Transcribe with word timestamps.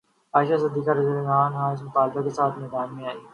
عائشہ 0.33 0.57
صدیقہ 0.57 0.91
رض 0.91 1.07
اس 1.67 1.81
مطالبہ 1.83 2.21
کے 2.21 2.29
ساتھ 2.29 2.57
میدان 2.59 2.95
میں 2.95 3.05
آئیں 3.07 3.19